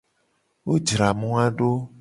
[0.65, 1.69] Wo jra moa do.